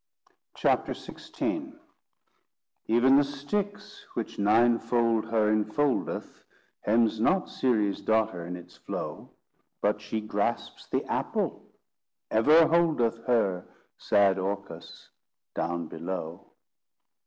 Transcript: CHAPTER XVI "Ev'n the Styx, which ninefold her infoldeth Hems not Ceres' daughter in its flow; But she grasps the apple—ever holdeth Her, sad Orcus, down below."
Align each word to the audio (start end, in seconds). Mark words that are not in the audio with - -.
CHAPTER 0.55 0.93
XVI 0.93 1.77
"Ev'n 2.89 3.17
the 3.17 3.23
Styx, 3.23 4.03
which 4.15 4.39
ninefold 4.39 5.25
her 5.25 5.51
infoldeth 5.53 6.43
Hems 6.79 7.19
not 7.21 7.47
Ceres' 7.47 8.01
daughter 8.01 8.43
in 8.47 8.55
its 8.55 8.75
flow; 8.77 9.29
But 9.79 10.01
she 10.01 10.19
grasps 10.19 10.87
the 10.87 11.05
apple—ever 11.05 12.65
holdeth 12.69 13.19
Her, 13.27 13.67
sad 13.99 14.39
Orcus, 14.39 15.07
down 15.53 15.85
below." 15.85 16.47